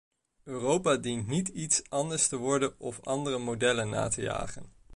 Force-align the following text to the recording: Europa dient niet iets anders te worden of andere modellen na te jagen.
Europa 0.43 0.97
dient 0.97 1.27
niet 1.27 1.47
iets 1.47 1.89
anders 1.89 2.27
te 2.27 2.35
worden 2.37 2.79
of 2.79 2.99
andere 3.03 3.37
modellen 3.37 3.89
na 3.89 4.07
te 4.07 4.21
jagen. 4.21 4.65